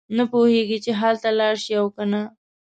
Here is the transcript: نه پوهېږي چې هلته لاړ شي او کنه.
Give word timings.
نه 0.17 0.23
پوهېږي 0.31 0.77
چې 0.85 0.91
هلته 1.01 1.29
لاړ 1.39 1.55
شي 1.63 1.73
او 1.79 1.87
کنه. 1.95 2.21